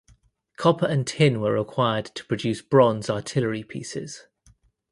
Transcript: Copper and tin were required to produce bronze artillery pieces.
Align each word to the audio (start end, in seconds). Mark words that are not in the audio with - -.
Copper 0.57 0.87
and 0.87 1.05
tin 1.05 1.41
were 1.41 1.53
required 1.53 2.05
to 2.15 2.25
produce 2.25 2.63
bronze 2.63 3.07
artillery 3.07 3.61
pieces. 3.61 4.25